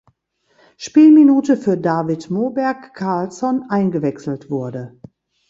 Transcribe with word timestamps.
Spielminute 0.77 1.55
für 1.57 1.77
David 1.77 2.31
Moberg 2.31 2.95
Karlsson 2.95 3.69
eingewechselt 3.69 4.49
wurde. 4.49 4.99